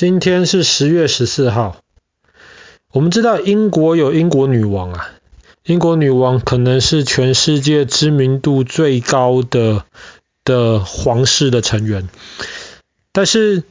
[0.00, 1.76] 今天是十月十四号。
[2.90, 5.10] 我们知道英国有英国女王啊，
[5.66, 9.84] 英国女王可能是全世界知名度最高的
[10.42, 12.08] 的皇室的成员。
[13.12, 13.62] 但是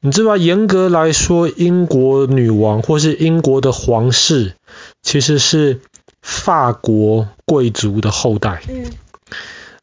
[0.00, 4.54] 你知道，严格来说，英国女王或是英国的皇室
[5.02, 5.80] 其实是
[6.22, 8.62] 法国贵族的后代。
[8.68, 8.84] 嗯。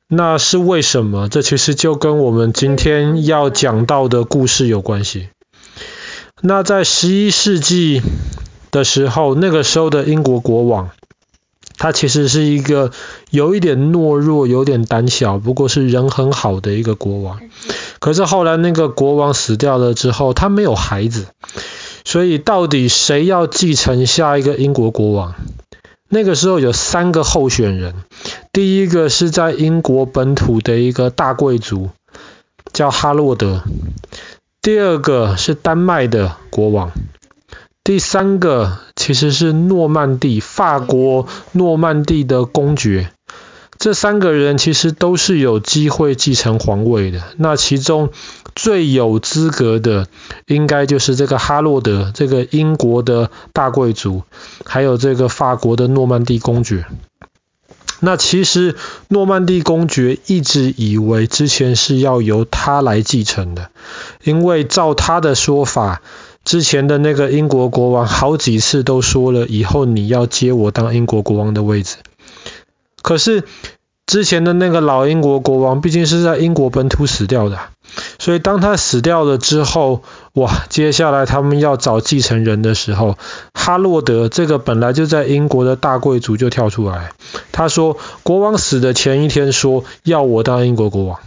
[0.07, 1.27] 那是为什么？
[1.27, 5.27] 这其实就跟我们今天要讲到的故事有关系。
[6.45, 8.01] 那在十一世纪
[8.69, 10.89] 的时候，那个时候的英国国王，
[11.77, 12.91] 他其实是一个
[13.29, 17.39] 有一点懦弱、有点胆小，不过是人很好的一个国王。
[17.99, 21.27] 可是后来那个国王死掉了之后，他没有孩子，
[22.03, 25.35] 所以到底谁要继承下一个英国国王？
[26.09, 27.95] 那个时候有三个候选人，
[28.51, 31.91] 第一个是在英国本土的一个大贵族，
[32.73, 33.63] 叫哈洛德。
[34.63, 36.93] 第二个是丹麦的国王，
[37.83, 43.09] 第三个其实是诺曼底，法国诺曼底的公爵。
[43.77, 47.21] 这三个人其实都是有机会继承皇位的。
[47.35, 48.11] 那其中
[48.55, 50.07] 最有资格的，
[50.47, 54.23] 应该就是这个哈洛德，这个英国的大贵族，
[54.63, 56.85] 还有这个法国的诺曼底公爵。
[57.99, 58.75] 那其实
[59.07, 63.69] 诺曼底公爵一直以为之前是要由他来继承的，
[64.23, 66.01] 因为照他的说法，
[66.43, 71.97] 之前的那个英国国王好几次都说了，以后你要接我当英国国王的位置。
[73.01, 73.43] 可是
[74.05, 77.57] 之前的那个老英国国王毕竟是在英国本土死掉的。
[78.17, 83.17] 所以当他死掉了之后，哇，接下来他们要找继承人的时候，
[83.53, 87.11] 哈洛德这个本来就在英国的大贵族就跳出来，
[87.51, 91.19] 他说国王死的前一天说要我当英国国王，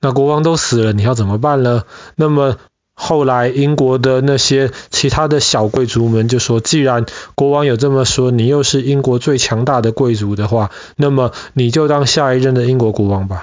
[0.00, 1.84] 那国王都死了，你要怎么办呢？
[2.16, 2.56] 那么
[3.00, 13.42] 后来英国的那些其他的小贵族们就说，既然国王有这么说，你又是英国最强大的贵族的话，那么你就当下一任的英国国王吧。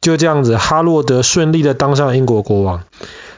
[0.00, 2.82] 就这样子，哈洛德顺利的当上英国国王。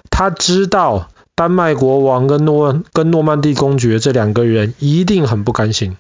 [0.09, 5.97] 他知道丹麦国王跟诺跟诺曼底公爵这两个人一定很不甘心，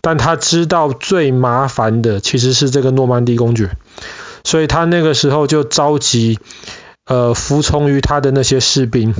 [0.00, 3.76] 但他知道最麻烦的其实是这个诺曼底公爵，
[4.42, 6.38] 所以他那个时候就召集
[7.06, 9.14] 呃服从于他的那些士兵，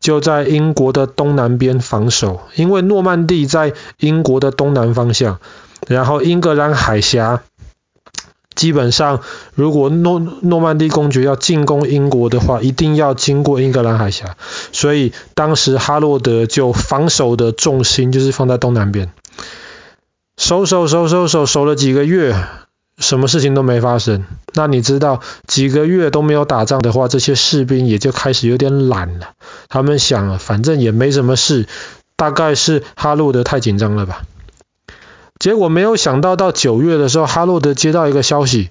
[0.00, 5.38] 就在英国的东南边防守，因为诺曼底在英国的东南方向，
[5.88, 7.42] 然后英格兰海峡。
[8.54, 9.20] 基本上，
[9.56, 14.36] 如果诺诺曼底公爵要进攻英国的话，一定要经过英格兰海峡。
[14.70, 19.10] 所以当时哈洛德就防守的重心就是放在东南边，
[20.36, 22.36] 守守守守守守了几个月，
[22.98, 24.24] 什么事情都没发生。
[24.54, 29.30] 那你知道几个月都没有打仗的话，这些士兵也就开始有点懒了。
[29.68, 31.66] 他们想，反正也没什么事，
[32.16, 34.22] 大概是哈洛德太紧张了吧。
[35.40, 38.70] 结果没有想到，到九月的时候，哈洛德接到一个消息，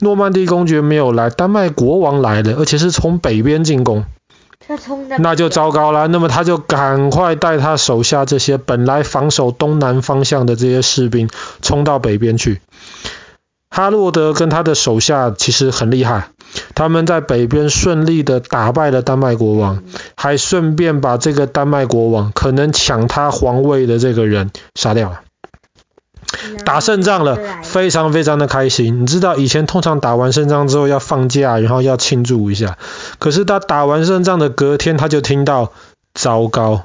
[0.00, 4.04] 诺曼底公爵没有来，丹麦国王来了，而且是从北边进攻。
[5.18, 6.06] 那就糟糕了。
[6.08, 11.28] 那么他就赶快带他手下这些本来防守东南方向的这些士兵，
[11.62, 12.60] 冲到北边去。
[13.74, 16.28] 哈洛德跟他的手下其实很厉害，
[16.74, 19.82] 他们在北边顺利的打败了丹麦国王，
[20.14, 25.22] 还顺便把这个丹麦国王可能抢他皇位的这个人杀掉了。
[26.66, 29.02] 打胜仗了，非常非常的开心。
[29.02, 32.76] 你知道以前通常打完胜仗之后要放假，然后要庆祝一下。
[33.18, 35.72] 可是他打完胜仗的隔天，他就听到
[36.12, 36.84] 糟糕，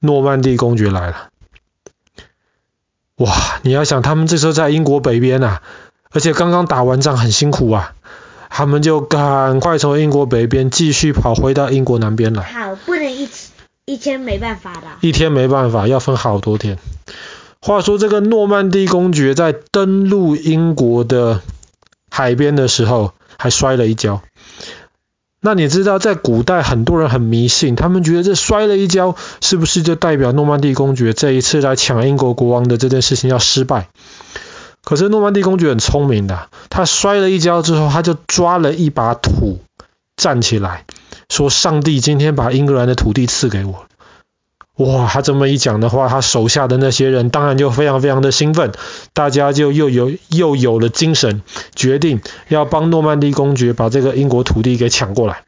[0.00, 1.28] 诺曼底公爵来了。
[3.18, 3.32] 哇，
[3.62, 5.62] 你要想他们这时候在英国北边啊，
[6.10, 7.94] 而且刚刚打完仗很辛苦啊，
[8.50, 12.42] 他们就赶快从英国北边继续跑回到英国南边来。
[12.42, 13.52] 好，不能一起
[13.86, 14.82] 一天没办法的。
[15.00, 16.78] 一天没办法，要分好多天。
[17.62, 21.40] 话说这个诺曼底公爵在登陆英国的
[22.10, 24.20] 海边的时候，还摔了一跤。
[25.40, 33.88] 那你知道，在古代很多人很迷信，他们觉得这摔了一跤，是不是就代表诺曼底公爵这一次来抢英国国王的这件事情要失败？
[34.82, 39.60] 可是诺曼底公爵很聪明的，他摔了一跤之后，他就抓了一把土，
[40.16, 40.84] 站起来，
[41.28, 43.86] 说：“上帝今天把英格兰的土地赐给我。”
[44.76, 48.72] 哇，他这么一讲的话，他手下的那些人当然就非常非常的兴奋，
[49.14, 51.42] 大家就又有又有了精神，
[51.74, 55.42] 决定要帮诺曼底公爵把这个英国土地给抢过来。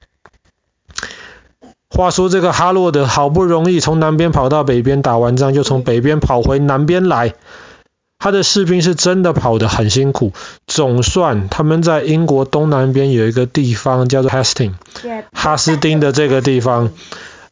[1.91, 7.35] 话说这个哈洛德好不容易从南边跑到北边打完仗，又从北边跑回南边来，
[8.19, 10.33] 他的士兵是真的跑得很辛苦。
[10.67, 14.73] 总算他们在英国东南边有一个地方叫做 Hastings，
[15.33, 16.91] 哈斯汀的这个地方，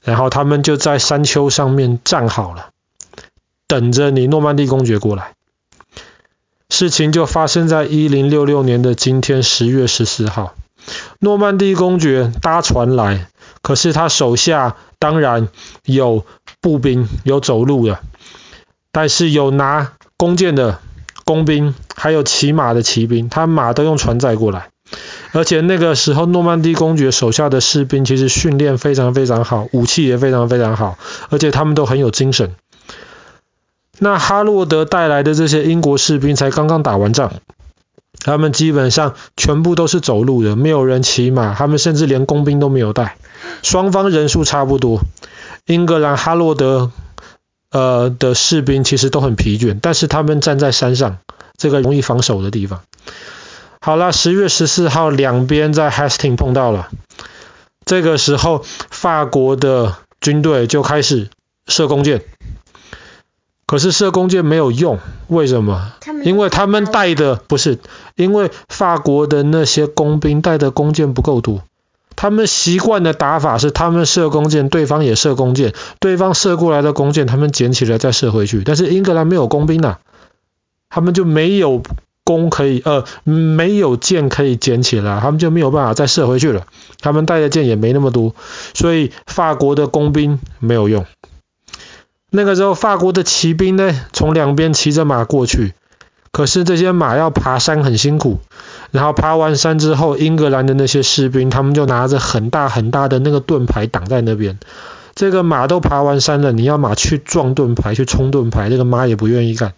[0.07, 2.69] 然后他们就在山丘上面站好了，
[3.67, 5.33] 等着你诺曼底公爵过来。
[6.69, 10.55] 事情就发生在一零六六年的今天十月十四号，
[11.19, 13.27] 诺曼底公爵搭船来，
[13.63, 15.49] 可是他手下当然
[15.85, 16.25] 有
[16.61, 17.99] 步兵，有走路的，
[18.93, 20.79] 但是有拿弓箭的
[21.25, 24.71] 工兵，还有骑马的骑兵，他马都用船载过来。
[25.33, 30.97] 而且那个时候，诺曼底公爵手下的士兵其实训练非常非常好，武器也非常非常好，
[31.31, 32.55] 而且他们都很有精神。
[33.99, 37.33] 那哈洛德带来的这些英国士兵才刚刚打完仗，
[38.21, 43.17] 他们基本上全部都是走路的，没有人骑马，他们甚至连工兵都没有带。
[43.63, 45.01] 双方人数差不多，
[45.67, 46.91] 英格兰哈洛德
[47.71, 51.19] 呃的士兵其实都很疲倦，但是他们站在山上
[51.57, 52.83] 这个容易防守的地方。
[53.87, 56.89] 好了，十月十四号，两边在 Hastings 碰到了，
[57.85, 61.29] 这个时候法国的军队就开始
[61.69, 62.23] 射弓箭。
[63.65, 64.99] 可是射弓箭没有用，
[65.29, 65.93] 为什么？
[66.25, 67.79] 因为他们带的不是，
[68.17, 71.63] 因为法国的那些工兵带的弓箭不够多。
[72.17, 78.65] 他们习惯的打法是，他们射弓箭，对方也射弓箭，对方射过来的弓箭，他们捡起来再射回去。
[78.65, 79.99] 但是英格兰没有工兵呐，
[80.89, 81.85] 他们就没有
[82.27, 86.67] 弓可以，呃，没有箭可以捡起来，他们就没有办法再射回去了。
[87.01, 88.35] 他们带的箭也没那么多，
[88.75, 91.07] 所以法国的工兵没有用。
[92.31, 95.75] 那个时候，法国的骑兵呢，从两边骑着马过去，
[96.33, 98.41] 可是这些马要爬山很辛苦。
[98.91, 104.59] 然后爬完山之后，英格兰的那些士兵，他们就拿着很大很大的那个盾牌挡在那边。
[105.15, 109.75] 这个马都爬完山了，你要马去撞盾牌，去冲盾牌，这个马也不愿意干。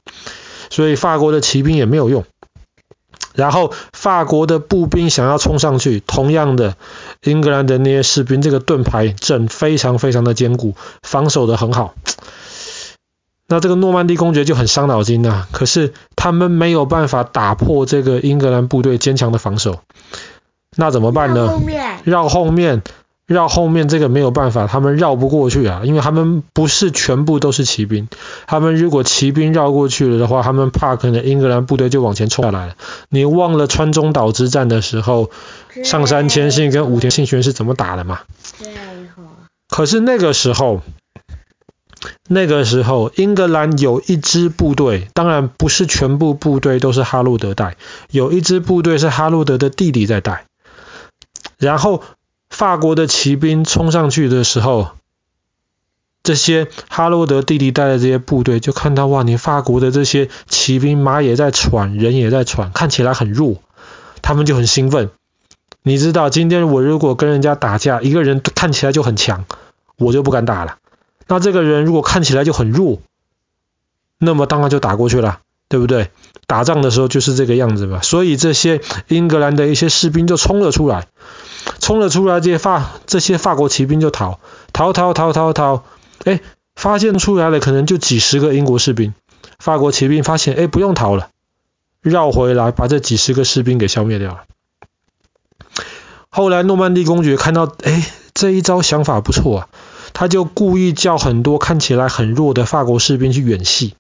[0.71, 2.25] 所以法国的骑兵也没有用。
[3.39, 6.75] 然后法国的步兵想要冲上去，同样的，
[7.23, 11.95] 英格兰的那些士兵，这个盾牌阵非常非常的坚固，防守的很好。
[13.47, 19.83] 那这个诺曼底公爵就很伤脑筋呐、啊，可是他们没有办法打破这个英格兰部队坚强的防守，
[20.77, 21.61] 那怎么办呢？
[22.03, 22.83] 绕后面，
[23.29, 28.09] 绕后面，这个没有办法，他们绕不过去啊，因为他们不是全部都是骑兵，
[28.47, 32.75] 他们如果骑兵绕过去了的话，他们怕可能英格兰部队就往前冲下来了。
[33.11, 35.31] 你忘了川中岛之战的时候，
[35.85, 38.21] 上杉谦信跟武田信玄是怎么打的吗？
[39.69, 40.81] 可是那个时候。
[42.29, 47.77] 那个时候，英格兰有一支部队，当然不是全部部队都是哈路德带，
[48.11, 50.45] 有一支部队是哈路德的弟弟在带。
[51.59, 52.05] 然后
[52.59, 54.89] 法国的骑兵冲上去的时候，
[56.25, 63.63] 这些哈罗德弟弟带的这些部队就看到哇，你法国的这些骑兵马也在喘，人也在喘，看起来很弱，
[64.23, 65.11] 他们就很兴奋。
[65.85, 69.45] 你知道，今天我如果跟人家打架，一个人看起来就很强，
[69.97, 70.79] 我就不敢打了。
[71.29, 72.99] 那这个人如果看起来就很弱，
[74.19, 76.11] 那么当然就打过去了，对不对？
[76.47, 78.01] 打仗的时候就是这个样子吧。
[78.03, 81.09] 所以这些英格兰的一些士兵就冲了出来，
[81.79, 84.41] 冲了出来，这些法这些法国骑兵就逃，
[84.73, 85.85] 逃逃逃逃逃，
[86.25, 86.41] 哎，
[86.75, 89.13] 发现出来了，可能就几十个英国士兵。
[89.59, 91.29] 法国骑兵发现，哎，不用逃了，
[92.01, 94.45] 绕回来把这几十个士兵给消灭掉了。
[96.31, 99.69] 后来诺曼底公爵看到，哎，这一招想法不错啊。
[100.15, 103.95] 他就故意叫很多看起来很弱的法国士兵去演戏，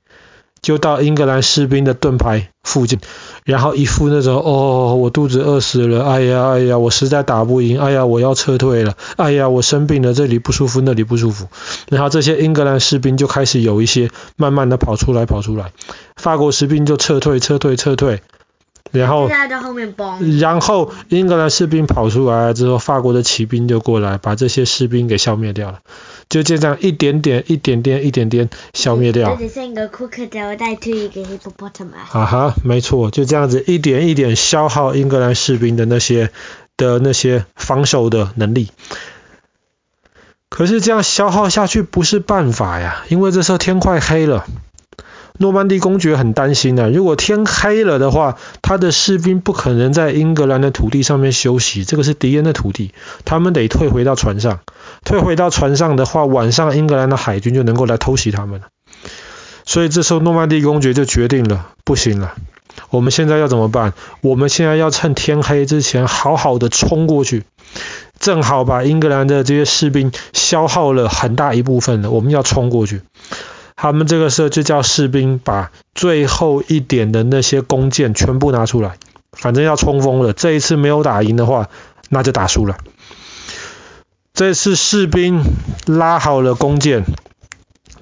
[0.60, 2.98] 就到英格兰士兵的盾牌附近，
[3.44, 11.48] 然后一副那种哦，我肚子饿死了，哎呀哎呀，我实在打不赢，哎呀，我要撤退了，哎呀，我生病了，这里不舒服，那里不舒服。
[11.88, 15.72] 然后这些英格兰士兵就开始有一些慢慢的跑出来，跑出来，
[16.16, 18.20] 法国士兵就撤退，撤退，撤退。
[18.92, 19.28] 然后，
[20.38, 25.80] 然后英格兰士兵跑出来之后，法国的骑兵就过来，把这些士兵给消灭掉了。
[26.28, 29.30] 就这样一点点、一点点、一点点消灭掉。
[32.12, 36.30] 啊哈，没错，就这样子一点一点消耗英格兰士兵的那些
[36.76, 38.68] 的那些防守的能力。
[40.50, 44.44] 可是这样消耗下去不是办法呀，因为这时候天快黑了。
[45.38, 52.92] 诺曼底公爵很担心呢、如果天黑了的话，他的士兵不可能在英格兰的土地上面休息，这个是敌人的土地，
[53.24, 54.60] 他们得退回到船上。
[55.04, 58.66] 退回到船上的话，晚上英格兰的海军就能够来偷袭他们了。
[59.64, 62.34] 所以这时候诺曼底公爵就决定了，不行了，
[62.90, 63.92] 我们现在要怎么办？
[64.22, 67.44] 我们现在要趁天黑之前好好的冲过去，
[68.18, 73.02] 正好把英格兰的这些士兵消耗了很大一部分了，我们要冲过去。
[73.80, 78.98] 他们这个时候就叫士兵把最后一点的那些弓箭全部拿出来，
[79.30, 80.32] 反正要冲锋了。
[80.32, 81.68] 这一次没有打赢的话，
[82.08, 82.76] 那就打输了。
[84.34, 85.44] 这次士兵
[85.86, 87.04] 拉好了弓箭，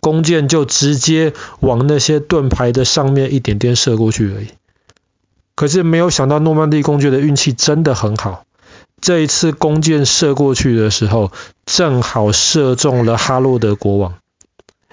[0.01, 4.49] 弓箭就直接往那些盾牌的上面一点点射过去而已。
[5.55, 8.45] 可是没有想到诺曼底公爵的运气真的很好，
[9.03, 11.33] 这一次弓箭射过去的时候，
[11.67, 14.15] 正好射中了哈洛德国王，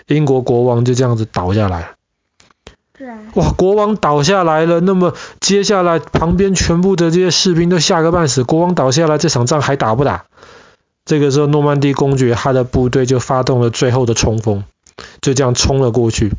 [0.07, 1.87] 英国国王就这样子倒下来了。
[3.33, 8.43] 哇，国王倒下来了，那么接下来旁边全部的这些士兵都吓个半死。
[8.43, 10.25] 国王倒下来，这场仗还打不打？
[11.03, 14.63] 这个时候，诺曼底公爵他的部队就发动了最后的冲锋，
[15.21, 16.31] 就这样冲了过去。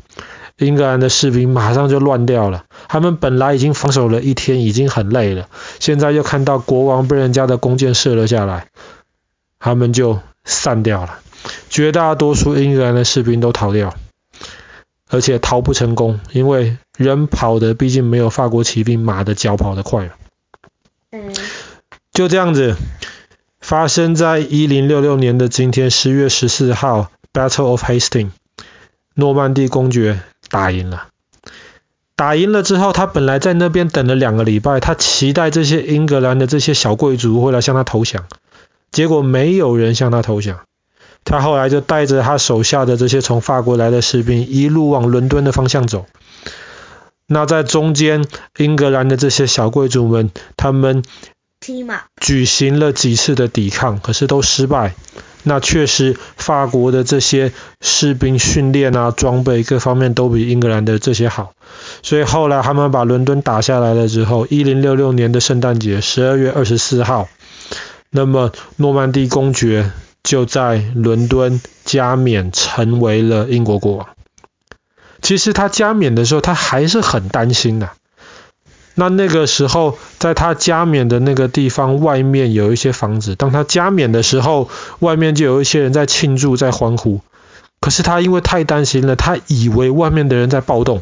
[0.57, 2.63] 英格兰的士兵马上就乱掉了。
[2.87, 8.69] 他们本来已经防守了一天，已经很累了，现在又看到国王被人家的弓箭射了下来，
[9.59, 11.19] 他们就散掉了。
[11.69, 13.95] 绝大多数英格兰的士兵都逃掉，
[15.09, 20.11] 而且逃不成功，因为人跑的毕竟没有法国骑兵马的脚跑得快。
[21.11, 21.33] 嗯，
[22.11, 22.75] 就这样子，
[23.59, 28.31] 发生在一零六六年的今天，十月十四号，Battle of Hastings，
[29.13, 31.07] 诺曼底公爵打赢了。
[32.17, 38.25] 打赢了之后，他本来在那边等了两个礼拜，他期待这些英格兰的这些小贵族会来向他投降，
[38.91, 40.61] 结果没有人向他投降。
[41.25, 46.05] 他后来就带着他手下的这些从法国来的士兵，一路往伦敦的方向走。
[47.27, 48.23] 那在中间，
[48.57, 51.03] 英格兰的这些小贵族们，他们
[52.21, 54.93] 举行了几次的抵抗，可是都失败。
[55.47, 57.51] 那确实，法国的这些
[57.81, 61.53] 士兵训练啊、装备各方面都比英格兰的这些好，
[62.01, 67.27] 所以后来他们把伦敦打下来了之后，一零六六年的圣诞节，十二月二十四号，
[68.09, 69.91] 那么诺曼底公爵
[70.25, 74.09] 就在伦敦加冕，成为了英国国王。
[75.21, 77.91] 其实他加冕的时候，他还是很担心的。
[78.95, 83.35] 那那个时候，在他加冕的那个地方外面有一些房子。
[83.35, 87.21] 当他加冕的时候，外面就有一些人在庆祝，在欢呼。
[87.79, 91.01] 可是他因为太担心了，他以为外面的人在暴动，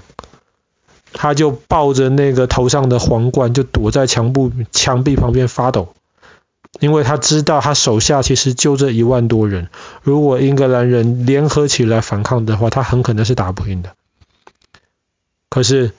[1.14, 5.94] 他就抱着那个头上的皇冠，就躲在墙布墙壁旁边发抖。
[6.80, 9.70] 因为他知道他手下其实就这一万多人，
[10.02, 13.92] 如果英格兰人联合起来反抗的话，他很可能是打不赢的。
[15.50, 15.92] 可是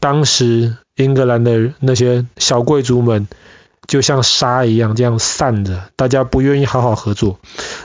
[0.00, 0.76] 当时。
[0.94, 3.26] 英格兰的那些小贵族们
[3.86, 7.40] 就像沙一样这样散着，大家不愿意好好合作。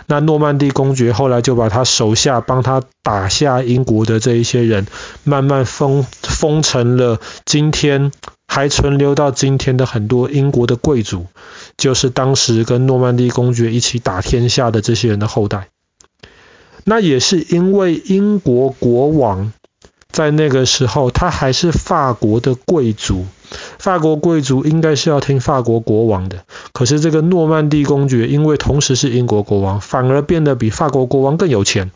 [0.08, 4.88] 那诺曼底公爵后来就把他手下帮他打下英国的这一些人，
[5.24, 8.12] 慢慢封封成了今天
[8.58, 11.28] 还存留到今天的很多英国的贵族，
[11.78, 15.68] 就是当时跟诺曼底公爵一起打天下的这些人的后代。
[16.84, 19.54] 那也是因为英国国王。
[20.10, 23.26] 在那个时候，他还是法国的贵族，
[23.78, 26.44] 法国贵族应该是要听法国国王的。
[26.74, 31.92] 可是这个诺曼底公爵，因为同时是英国国王，反而变得比法国国王更有钱，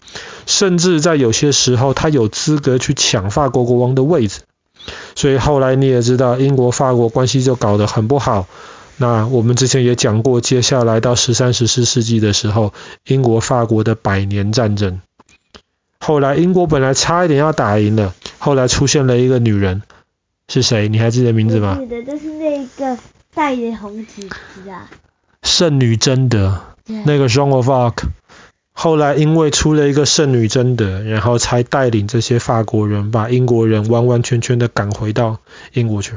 [0.46, 4.41] 甚至在有些时候，他有资格去抢法国国王的位置。
[5.15, 8.47] 所以后来你也知道，英国法国关系就搞得很不好。
[8.97, 12.73] 那我们之前也讲过，接下来到十三、十四世纪的时候，
[13.07, 15.01] 英国法国的百年战争。
[16.00, 19.81] 后来英国本来差一点要打赢了，后来出现了一个女人，
[20.47, 20.88] 是谁？
[20.88, 21.77] 你还记得名字吗？
[21.79, 22.97] 记得，就是那个
[23.33, 24.89] 戴着红旗子啊。
[25.43, 26.61] 圣女贞德，
[27.05, 28.03] 那个 Joan of Arc。
[28.83, 35.38] 后来因为出了一个圣女贞德，然后才带领这些法国人把英国人完完全全的赶回到
[35.73, 36.13] 英国去。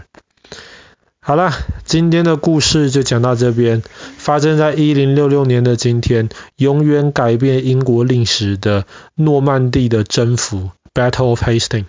[1.21, 1.53] 好了，
[1.85, 3.83] 今天的故事就讲到这边。
[4.17, 11.85] 发生在一零六六年的今天，永远改变英国历史的诺曼底的征服 （Battle of Hastings）。